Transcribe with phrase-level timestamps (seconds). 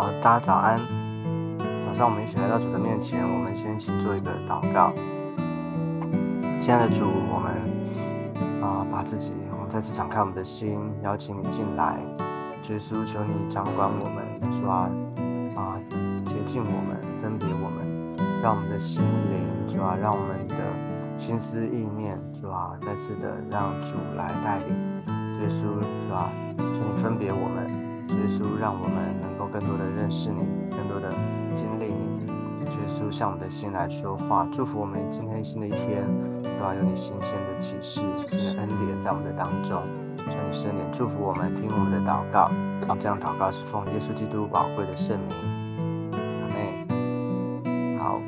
[0.00, 0.80] 好，大家早安。
[1.84, 4.94] 早上我们一起来到主的面前，我们先一起做一个祷告。
[6.58, 7.52] 亲爱的主，我们
[8.62, 11.98] 啊，把自己，我们再次敞开我们的心，邀请你进来。
[12.70, 14.88] 耶稣，求你掌管我们，主啊，
[15.54, 15.76] 啊，
[16.24, 20.56] 洁净我们，分别我们，让我们的心灵，主啊，让我们的
[21.18, 24.74] 心思意念，主啊，再次的让主来带领。
[25.42, 25.64] 耶稣，
[26.08, 27.79] 主啊，求你分别我们。
[28.16, 31.12] 耶稣，让我们能够更多的认识你，更多的
[31.54, 32.30] 经历你。
[32.60, 36.06] 耶稣，向我们的心来说话，祝福我们今天新的一天，
[36.42, 39.82] 都要，有你新鲜的启示、新的恩典在我们的当中。
[40.18, 42.50] 求你圣灵祝福我们，听我们的祷告。
[42.98, 45.28] 这样祷告是奉耶稣基督宝贵的圣名。
[46.12, 48.20] 阿妹，好，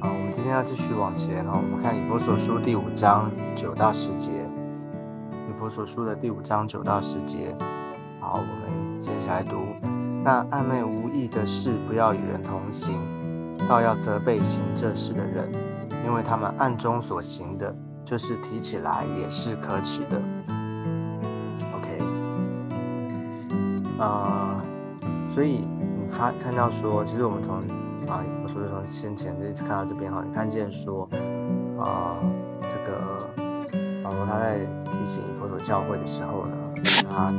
[0.00, 1.52] 好，我们今天要继续往前哦。
[1.54, 4.30] 我们看以弗所书第五章九到十节。
[5.48, 7.56] 以弗所书的第五章九到十节。
[8.20, 8.67] 好，我们
[9.00, 9.56] 接下来读。
[10.24, 12.92] 那暧昧无益的事，不要与人同行，
[13.68, 15.50] 倒要责备行这事的人，
[16.04, 20.20] 因为他们暗中所行的，就是提起来也是可耻的。
[21.76, 22.02] OK，
[23.98, 24.60] 呃，
[25.30, 27.58] 所以你看看到说，其实我们从
[28.08, 31.08] 啊，我说从先前一直看到这边哈，你看见说，
[31.78, 32.18] 啊，
[32.62, 33.30] 这个
[34.02, 36.56] 保罗他在提醒佛陀教会的时候呢，
[37.08, 37.32] 他。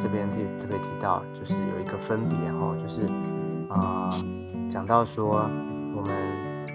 [0.00, 3.02] 这边特特别提到，就是有一个分别哈，就是
[3.68, 4.16] 啊，
[4.68, 5.48] 讲到说
[5.94, 6.12] 我们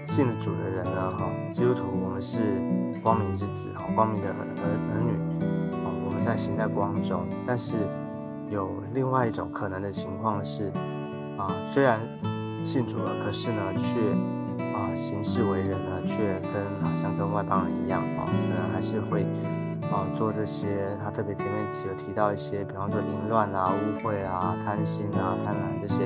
[0.06, 2.38] 信了主的人呢哈，基督徒我们是
[3.02, 5.12] 光明之子哈，光明的儿儿女
[5.84, 7.76] 啊，我们在行在光中，但是
[8.48, 10.72] 有另外一种可能的情况是
[11.36, 12.00] 啊，虽然
[12.64, 13.98] 信主了，可是呢却
[14.74, 19.26] 啊行事为人呢却跟好像跟外邦人一样啊，可能还是会。
[19.90, 21.54] 啊，做这些，他特别前面
[21.86, 26.04] 有提到一些，比方说淫乱啊、污秽啊、贪心啊、贪婪这些，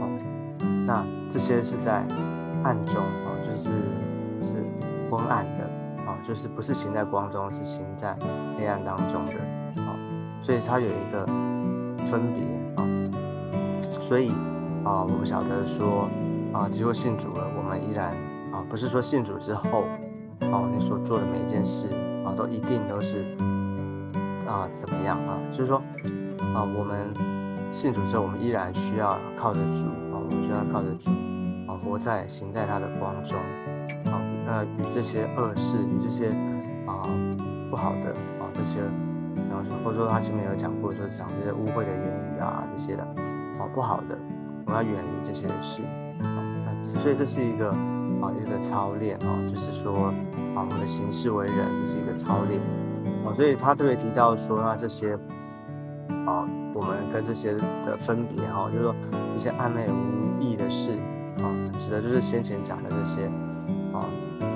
[0.00, 0.08] 哦，
[0.86, 2.06] 那这些是在
[2.62, 3.70] 暗中啊，就是
[4.40, 4.64] 是
[5.10, 5.64] 昏暗的
[6.06, 8.16] 啊，就是不是行在光中，是行在
[8.56, 9.96] 黑暗当中的啊，
[10.40, 11.26] 所以它有一个
[12.06, 12.44] 分别
[12.76, 12.86] 啊，
[14.00, 14.30] 所以
[14.84, 16.08] 啊，我们晓得说
[16.52, 18.12] 啊，结果信主了，我们依然
[18.52, 19.84] 啊，不是说信主之后
[20.42, 21.88] 哦，你所做的每一件事。
[22.34, 23.24] 都一定都是
[24.46, 25.38] 啊，怎么样啊？
[25.50, 25.78] 就是说
[26.54, 27.08] 啊，我们
[27.72, 31.10] 信主之后，我们依然需要靠着主啊，我们需要靠着主
[31.68, 33.38] 啊，活在行在他的光中
[34.06, 34.20] 啊。
[34.44, 36.30] 那与这些恶事，与这些
[36.86, 37.06] 啊
[37.70, 38.10] 不好的
[38.40, 38.80] 啊这些，
[39.48, 44.18] 然后说或者说他前面有讲过，说讲这些污秽的言语啊这些的啊不好的，
[44.66, 45.82] 我们要远离这些事
[46.22, 46.42] 啊。
[46.84, 47.72] 所以这是一个。
[48.20, 50.12] 啊，一个操练啊，就是说
[50.54, 52.60] 啊，我们的行事为人是一个操练
[53.24, 55.14] 啊，所以他特别提到说啊，这些
[56.26, 57.54] 啊，我们跟这些
[57.84, 58.94] 的分别哈，就是说
[59.32, 60.92] 这些暧昧无意的事
[61.38, 61.48] 啊，
[61.78, 63.26] 指的就是先前讲的这些
[63.92, 64.04] 啊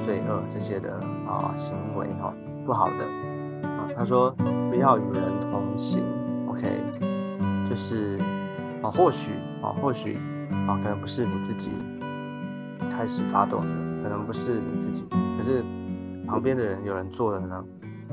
[0.04, 0.92] 罪恶这些的
[1.26, 2.34] 啊行为哈，
[2.66, 4.30] 不好的啊，他说
[4.70, 6.02] 不要与人同行
[6.48, 6.62] ，OK，
[7.70, 8.18] 就是
[8.82, 9.32] 啊，或许
[9.62, 10.18] 啊，或许
[10.68, 11.70] 啊，可能不是你自己。
[13.04, 13.66] 开始发动的
[14.02, 15.04] 可能不是你自己，
[15.36, 15.62] 可是
[16.26, 17.62] 旁边的人有人做了呢，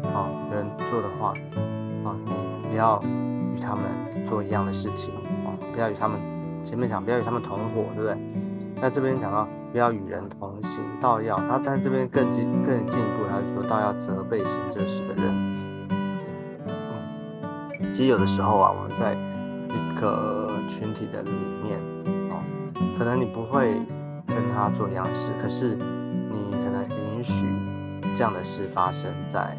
[0.03, 1.29] 啊，有人做的话，
[2.03, 3.85] 啊，你不要与他们
[4.28, 5.13] 做一样的事情，
[5.46, 6.19] 啊，不要与他们
[6.62, 8.18] 前面讲不要与他们同伙，对不对？
[8.81, 15.23] 那这边讲到不要与人同行，道要他，但这边更进更进一步，他说道要责备行这事的人。
[17.94, 19.13] 其实有的时候啊，我们在
[19.73, 21.31] 一个群体的里
[21.63, 21.79] 面，
[22.29, 22.44] 啊，
[23.00, 23.81] 可能你不会。
[24.34, 27.46] 跟他做一样事，可是你可能允许
[28.16, 29.56] 这样的事发生在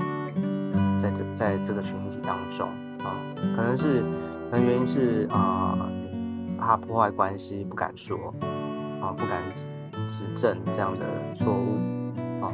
[1.00, 2.68] 在这在这个群体当中
[3.04, 3.14] 啊，
[3.56, 4.02] 可能是
[4.50, 5.78] 可能原因是啊，
[6.58, 8.16] 怕破坏关系，不敢说
[9.00, 9.68] 啊，不敢指
[10.08, 11.76] 指正这样的错误
[12.42, 12.52] 啊，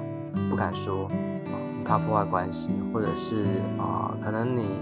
[0.51, 1.55] 不敢说啊，
[1.85, 3.45] 怕破坏关系，或者是
[3.79, 4.81] 啊，可能你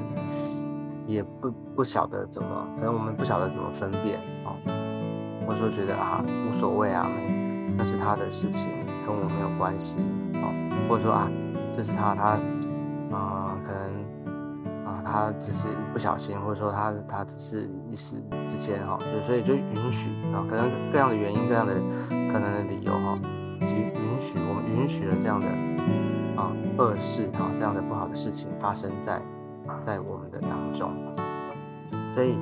[1.07, 4.57] 也不不晓得怎么，可能我们不晓得怎么分辨啊。
[5.47, 7.09] 或者说觉得啊无所谓啊，
[7.77, 8.69] 那是他的事情，
[9.07, 9.97] 跟我没有关系
[10.35, 10.49] 啊。
[10.89, 11.29] 或者说啊，
[11.75, 12.39] 这是他他
[13.15, 18.17] 啊，可能啊他只是不小心，或者说他他只是一时
[18.51, 21.75] 之间哈，就所以就允许啊，可能各样的原因、各样的
[22.33, 23.19] 可能的理由哈，
[23.61, 25.47] 去允许我们允许了这样的
[26.37, 29.21] 啊恶事啊这样的不好的事情发生在
[29.85, 30.91] 在我们的当中，
[32.15, 32.37] 所以。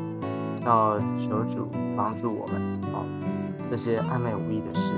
[0.67, 3.05] 要求主帮助我们啊，
[3.71, 4.95] 这些暧昧无益的事，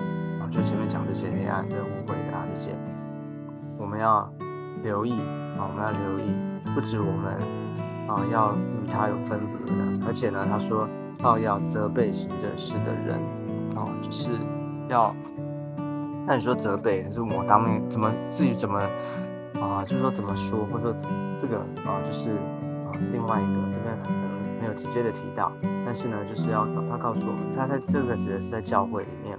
[0.56, 2.70] 就前面讲这些黑暗的污秽啊这些，
[3.78, 4.26] 我们要
[4.82, 5.12] 留意
[5.58, 6.32] 啊，我们要留意，
[6.74, 7.34] 不止我们
[8.08, 10.88] 啊要与他有分别的，而且呢，他说
[11.20, 13.20] 要要责备行这事的人，
[13.74, 14.30] 哦，就是
[14.88, 15.14] 要，
[16.26, 18.80] 那你说责备，可是我当面怎么至于怎么
[19.60, 20.96] 啊，就是说怎么说，或者说
[21.38, 24.16] 这个啊，就是啊，另外一个这边可能
[24.58, 25.52] 没有直接的提到，
[25.84, 29.38] 但是呢，就是要他告诉我们，他在这个指的是在教会里面，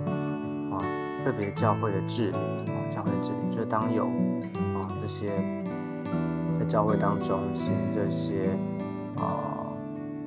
[1.28, 5.30] 特别教会的治理啊，教会治理就是当有啊这些
[6.58, 8.58] 在教会当中行这些
[9.18, 9.68] 啊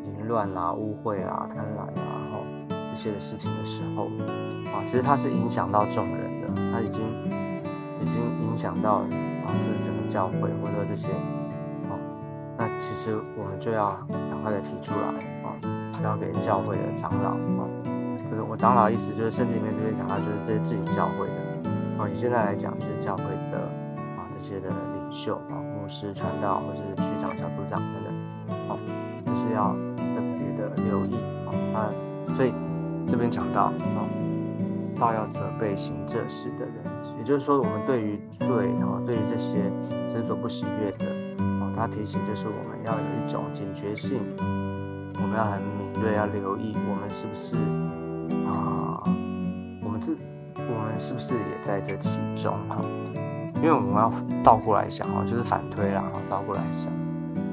[0.05, 0.29] 淫。
[0.29, 4.09] 乱啦、污秽啦、贪婪啦，然后这些的事情的时候，
[4.71, 7.01] 啊，其实它是影响到众人的，它已经
[8.03, 11.09] 已经影响到啊，这整个教会或者说这些，
[11.89, 11.99] 哦，
[12.59, 13.99] 那其实我们就要
[14.31, 15.09] 赶快的提出来
[15.49, 15.57] 啊，
[16.03, 17.67] 交给教会的长老啊，
[18.31, 23.59] 这个我长老的意思就是圣经里面这边讲到就是这些自己教会的，哦，以现在来讲就是教会的
[24.17, 28.79] 啊这些的领袖啊，牧师、传道或者是区长、小组长等等，好，
[29.27, 30.71] 就是要特别的。
[30.77, 31.15] 留意
[31.75, 31.91] 啊，
[32.37, 32.53] 所以
[33.07, 34.07] 这边讲到啊，
[34.99, 36.75] 道要责备行这事的人，
[37.19, 39.71] 也就是说，我们对于对啊，对于这些
[40.09, 41.07] 神所不喜悦的
[41.43, 47.57] 啊，他提醒就是我们要有一种警觉性，我们要很敏锐，要留意我们是不是
[48.47, 49.03] 啊，
[49.83, 50.17] 我们自
[50.57, 52.77] 我们是不是也在这其中哈？
[53.57, 54.13] 因为我们要
[54.43, 56.93] 倒过来想哈，就是反推啦哈，倒过来想，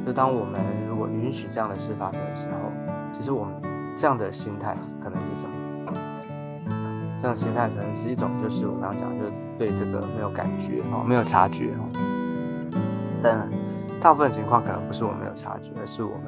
[0.06, 2.72] 就当我们如果允许这样的事发生的时候。
[3.10, 3.54] 其实我们
[3.96, 5.56] 这样的心态可能是什么？
[7.20, 11.90] 这样的心态可能是一种，就是我刚刚讲，就是对这个没有感觉哈，没有察觉哈。
[13.24, 13.50] 但
[14.00, 16.26] 大部分情况可能不是我们没有察觉，而是我们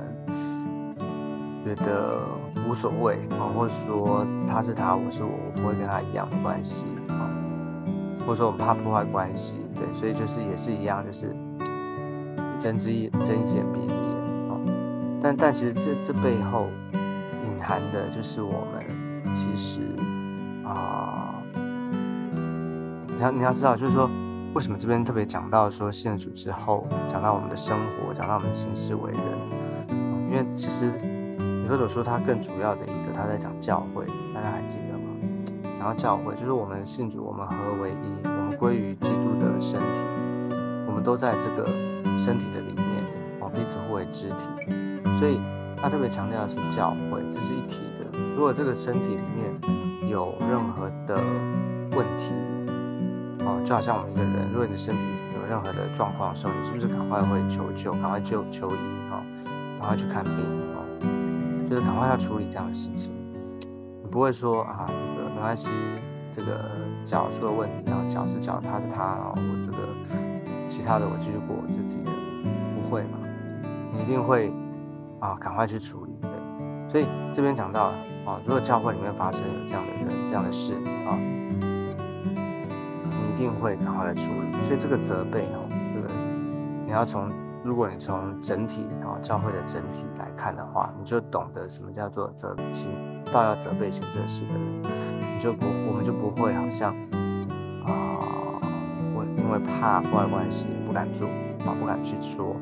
[1.63, 2.17] 觉得
[2.67, 7.29] 无所谓啊，或者说他是他，我是我，我不会跟他一样的关系啊，
[8.25, 11.35] 或者说我们怕破坏关系，对，所以就是也是一样，就是
[12.59, 14.09] 睁只眼睁一只眼闭一只眼。
[15.21, 16.67] 但但其实这这背后
[17.43, 18.81] 隐含的就是我们
[19.33, 19.81] 其实
[20.63, 21.35] 啊，
[23.17, 24.09] 你要你要知道，就是说
[24.53, 29.21] 为什么这边特别讲到说信主之后，讲到我们的生活，讲到我们行事为人，
[30.31, 30.89] 因为其实
[31.69, 35.06] 或者说他更主要的一个，他在讲教会，大家还记得吗？
[35.77, 40.56] 讲到教会，就是我们信主，我们合为一，我们归于基督的身体，
[40.88, 41.68] 我们都在这个
[42.18, 42.86] 身体的里面，
[43.39, 44.50] 哦，彼此互为肢体。
[45.19, 45.39] 所以
[45.77, 48.18] 他特别强调的是教会，这是一体的。
[48.36, 51.21] 如果这个身体里面有任何的
[51.92, 52.33] 问题，
[53.45, 55.01] 哦，就好像我们一个人，如果你的身体
[55.36, 59.24] 有任何的状况的时候，你是不是赶快会求救，赶快救求医，哈，
[59.80, 60.33] 赶快去看病，
[61.69, 63.13] 就是赶快要处理这样的事情。
[64.01, 65.69] 你不会说啊，这个没关系，
[66.33, 66.71] 这个
[67.04, 69.77] 脚出了问题，然后脚是脚，他是他，然后我这个
[70.68, 72.12] 其他的我继续过我自己的，
[72.75, 73.19] 不会嘛？
[73.94, 74.51] 你一定会。
[75.21, 76.31] 啊，赶快去处理，对。
[76.89, 77.92] 所以这边讲到
[78.25, 80.75] 啊，如果教会里面发生有这样的人、这样的事
[81.06, 81.51] 啊，你
[83.33, 84.54] 一定会赶快来处理。
[84.62, 86.07] 所以这个责备哦，这个
[86.86, 87.30] 你要从，
[87.66, 90.06] 如果你从整体啊教会的整体
[90.39, 92.89] 看的话，你就懂得什么叫做责行，
[93.33, 94.81] 到要责备行这事的人，
[95.35, 96.95] 你就不，我们就不会好像
[97.85, 97.92] 啊，
[99.13, 101.28] 我因为怕破坏关系不敢做
[101.68, 102.56] 啊，不敢去说。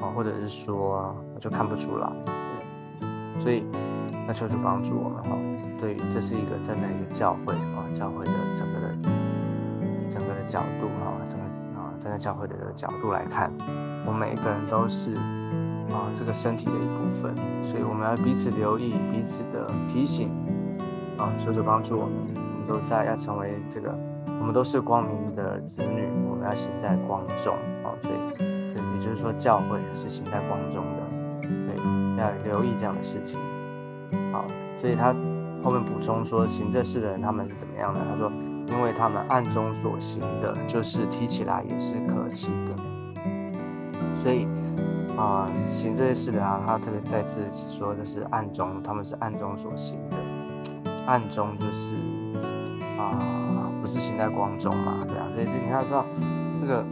[0.00, 2.10] 啊，或者是说，我就看不出来，
[3.38, 3.64] 所以
[4.26, 5.38] 那求主帮助我们哈。
[5.80, 8.88] 对，这是一个站在一个教会啊，教会的整个的
[10.10, 11.44] 整个的角度哈，整个
[11.78, 13.52] 啊站在教会的角度来看，
[14.04, 15.14] 我们每一个人都是
[15.92, 17.34] 啊这个身体的一部分，
[17.64, 20.30] 所以我们要彼此留意，彼此的提醒
[21.18, 23.94] 啊，求主帮助我们，我们都在要成为这个，
[24.40, 28.52] 我们都是光明的子女，我们要行在光中啊，所以。
[29.02, 31.76] 就是说，教会是行在光中的，对，
[32.22, 33.36] 要留意这样的事情。
[34.30, 34.44] 好，
[34.80, 35.12] 所以他
[35.60, 38.00] 后面补充说，行这事的人他们是怎么样的？
[38.08, 38.30] 他说，
[38.68, 42.76] 因为他们暗中所行的，就是提起来也是可耻的。
[44.14, 44.46] 所以
[45.16, 50.16] 啊，行这些事的啊，他特别再次说的是暗中，他们是暗中所行的。
[51.06, 51.94] 暗中就是
[52.98, 53.18] 啊，
[53.80, 55.04] 不是行在光中嘛？
[55.06, 56.04] 对啊，所以这你看到
[56.60, 56.84] 那个。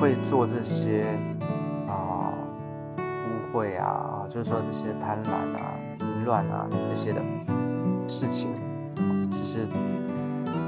[0.00, 1.04] 会做这些
[1.86, 2.32] 啊
[2.98, 5.28] 污秽啊，就是说这些贪婪
[5.60, 7.20] 啊、淫乱啊这些的
[8.08, 8.48] 事情，
[9.30, 9.68] 其实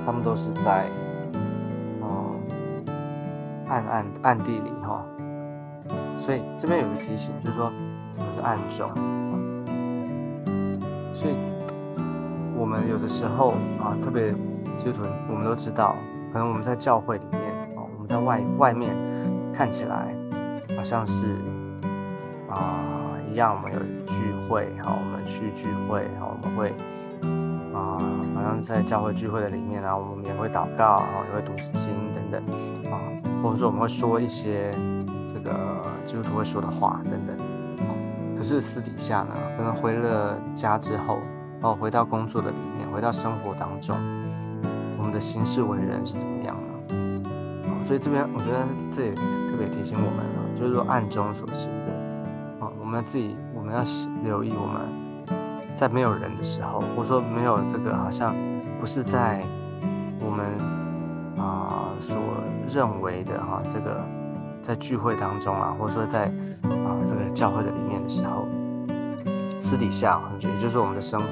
[0.04, 0.86] 他们都是在
[2.00, 2.06] 啊
[3.68, 5.04] 暗暗暗地里哈。
[6.26, 7.70] 所以这边有个提醒，就是说
[8.10, 8.90] 什么是暗中？
[11.14, 11.36] 所以
[12.56, 14.32] 我们有的时候啊，特别
[14.76, 15.94] 基督徒，我们都知道，
[16.32, 17.40] 可能我们在教会里面
[17.76, 18.90] 啊，我们在外外面。
[19.54, 20.14] 看起来
[20.76, 21.28] 好像是
[22.50, 22.84] 啊，
[23.30, 26.74] 一样，我们有聚会，好，我们去聚会，好，我们会
[27.72, 27.96] 啊，
[28.34, 32.44] 好像在教会聚会的里面啊，我们也会祷告，然后也会读经等等
[32.92, 33.00] 啊，
[33.42, 34.70] 或者说我们会说一些
[35.32, 35.54] 这个
[36.06, 37.36] 基督徒会说的话等等。
[38.36, 41.18] 可是私底下呢，可能回了家之后，
[41.62, 43.96] 哦，回到工作的里面，回到生活当中，
[44.98, 46.94] 我们的行事为人是怎么样呢？
[47.64, 53.82] 哦所以这边我觉得这也特别提醒我们啊，就是说暗中所行的啊，我们自己我们要
[54.22, 54.82] 留意我们
[55.76, 58.34] 在没有人的时候，或者说没有这个好像
[58.78, 59.42] 不是在
[60.20, 60.44] 我们
[61.42, 62.16] 啊所
[62.68, 64.04] 认为的哈这个
[64.66, 66.32] 在聚会当中啊，或者说在。
[66.86, 68.46] 啊，这个教会的里面的时候，
[69.60, 71.26] 私底下，也就是我们的生活，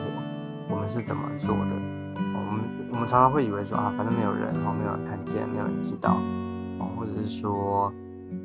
[0.68, 1.70] 我们是怎么做的？
[2.16, 2.60] 我们
[2.92, 6.16] 我们常常会以为说啊，反正没有人，然后没有人看见，没有人知道，
[6.78, 7.92] 哦，或者是说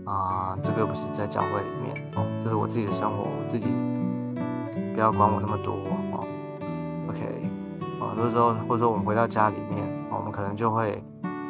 [0.05, 3.65] 啊，这个不是在教会里面，哦，这是我自己的生活，我自己
[4.93, 5.73] 不要管我那么多，
[6.11, 6.25] 哦
[7.09, 7.21] ，OK，
[7.99, 11.03] 哦，有时候或者说我们回到家里面，我们可能就会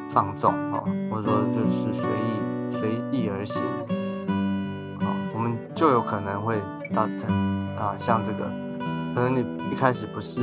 [0.09, 2.39] 放纵，哦，或者说就是随意
[2.71, 3.63] 随意而行。
[5.33, 6.61] 我们就有可能会
[6.93, 7.03] 到
[7.79, 8.45] 啊，像这个，
[9.15, 10.41] 可能你一开始不是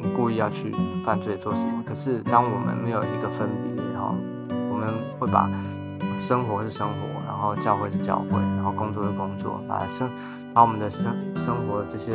[0.00, 4.16] 你故意要去犯罪做什么，可是当我们没有一个分别，然后
[4.70, 5.48] 我们会把
[6.18, 6.94] 生活是生活，
[7.24, 10.10] 然后教会是教会，然后工作是工作，把生
[10.52, 12.12] 把我们的生生活这些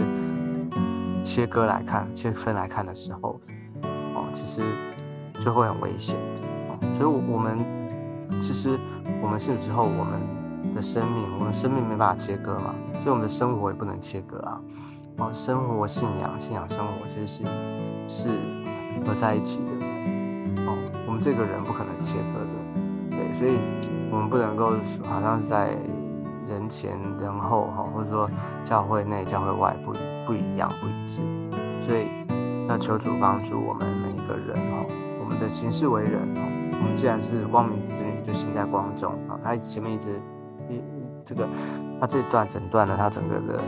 [1.23, 3.39] 切割来看、切分来看的时候，
[4.15, 4.61] 哦，其实
[5.39, 6.17] 就会很危险。
[6.97, 7.57] 所以，我们
[8.39, 8.79] 其实
[9.21, 10.19] 我们信主之后，我们。
[10.73, 14.61] 的生命，我们生命没办法切割嘛，所以我们的生活也不能切割啊。
[15.17, 17.43] 哦，生活、信仰、信仰、生活其实是
[18.07, 18.29] 是
[19.03, 19.85] 合在一起的。
[20.63, 23.57] 哦，我们这个人不可能切割的，对，所以
[24.09, 24.71] 我们不能够
[25.03, 25.75] 好像在
[26.47, 28.29] 人前人后哈，或者说
[28.63, 29.91] 教会内、教会外不
[30.25, 31.21] 不一样、不一致。
[31.85, 32.07] 所以
[32.69, 34.85] 要求主帮助我们每一个人哈，
[35.19, 36.41] 我们的行事为人哦，
[36.81, 39.39] 我们既然是光明子女，就行在光中啊。
[39.43, 40.09] 他前面一直
[40.67, 40.81] 一。
[41.23, 41.47] 这个，
[41.99, 43.59] 他这段整段呢，他整个的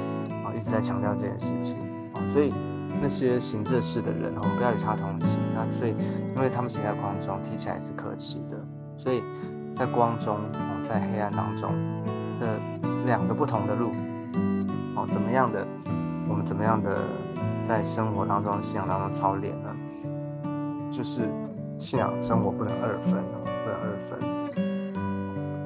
[0.44, 1.78] 啊一直在强调这件事情
[2.12, 2.52] 啊，所以
[3.00, 5.40] 那些行这事的人，我们不要与他同行。
[5.54, 5.94] 那所以，
[6.36, 8.58] 因为他们行在光中，听起来是可耻的。
[8.98, 9.24] 所以
[9.78, 11.72] 在光中啊，在黑暗当中，
[12.40, 12.48] 这
[13.06, 13.92] 两个不同的路
[14.96, 15.66] 哦，怎么样的，
[16.28, 16.98] 我们怎么样的
[17.68, 19.70] 在生活当中、信仰当中操练呢？
[20.92, 21.30] 就是
[21.78, 24.20] 信仰生活不能二分哦，不能二分。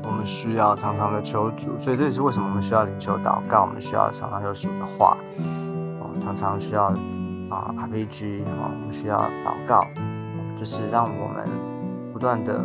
[0.04, 5.18] 我们需要常常的求主，所以这也是为什么我们需要领袖祷告，我们需要常常有主的话，
[6.00, 6.86] 哦，常常需要
[7.50, 9.86] 啊 RPG 哦，我们需要祷告，
[10.58, 11.48] 就是让我们
[12.12, 12.60] 不断的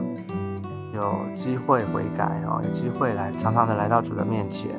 [0.95, 4.71] 有机会悔改哦，有机会来常常的来到主的面前，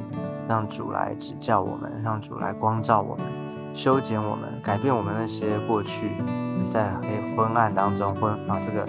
[0.48, 3.26] 让主来指教我们，让主来光照我们，
[3.74, 6.10] 修剪我们，改变我们那些过去
[6.72, 8.88] 在黑昏暗当中昏啊这个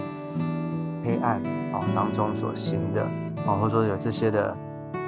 [1.05, 1.37] 黑暗
[1.73, 3.07] 啊当中所行的。
[3.47, 4.57] 哦，或者说有这些的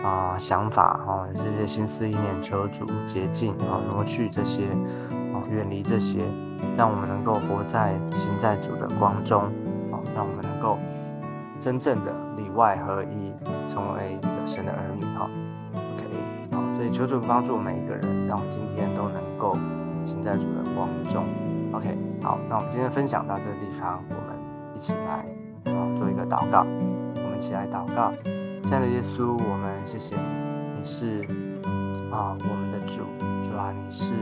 [0.04, 4.68] 啊想法哦，这些心思意念求主洁净啊，挪去这些
[5.32, 6.20] 哦，远离这些，
[6.76, 9.44] 让我们能够活在行在主的光中
[9.90, 10.76] 哦，让我们能够
[11.58, 13.32] 真正的里外合一，
[13.66, 15.30] 成为一个神的儿女哈。
[15.72, 16.04] OK，
[16.52, 19.56] 好，所以求主帮助每一个人，让我们今天都能够
[20.04, 21.24] 行在主的光中。
[21.76, 24.34] OK，好，那我们今天分享到这个地方，我们
[24.74, 25.26] 一起来
[25.98, 26.64] 做一个祷告。
[27.14, 28.14] 我们一起来祷告，
[28.64, 31.20] 亲爱的耶稣，我们谢谢你，你是
[32.10, 33.02] 啊我们的主，
[33.46, 34.14] 主啊，你是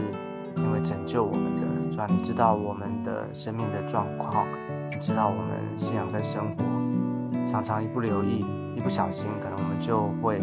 [0.56, 4.48] 因为拯救我们的，主啊，你知道我们的生命的状况，
[4.90, 8.44] 你知道我们信仰跟生活，常常一不留意，
[8.74, 10.40] 一不小心，可能我们就会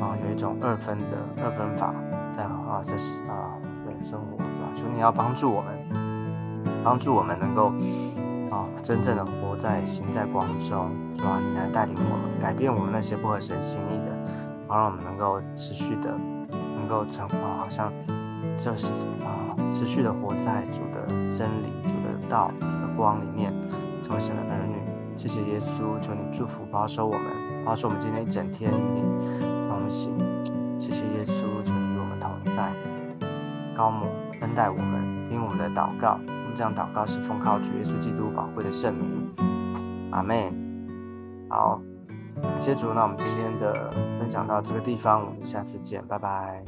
[0.00, 1.92] 啊有一种二分的二分法
[2.36, 2.94] 在啊在
[3.26, 4.70] 啊对生活，对吧？
[4.76, 5.76] 求你要帮助我们，
[6.84, 7.72] 帮助我们能够。
[8.52, 14.12] 啊，真正的活在行在光中，主啊，你来带领我们，改变我们那些不合神心意的，
[14.68, 16.14] 好让我们能够持续的，
[16.76, 17.90] 能够成啊，好像
[18.58, 18.92] 这是
[19.24, 23.54] 啊，持续的活在主的真理、主的道、主的光里面，
[24.02, 24.76] 成为神的儿女。
[25.16, 29.02] 谢谢耶稣，求你祝福保守我们，保守我们今天一整天与你
[29.70, 30.12] 同行。
[30.78, 32.70] 谢谢耶稣，求你与我们同在，
[33.74, 34.08] 高母
[34.42, 36.20] 恩待我们，听我们的祷告。
[36.54, 39.32] 这样祷告是奉靠主耶稣基督宝贵的圣名，
[40.10, 40.52] 阿妹。
[41.48, 41.80] 好，
[42.40, 42.92] 感谢主。
[42.94, 46.64] 那我们今天的分享到这个地方，我们下次见，拜拜。